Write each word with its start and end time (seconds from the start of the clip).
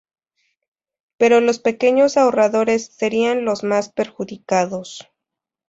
Pero 1.19 1.41
los 1.41 1.59
pequeños 1.59 2.17
ahorradores 2.17 2.87
serían 2.87 3.45
los 3.45 3.63
más 3.63 3.89
perjudicados. 3.89 5.07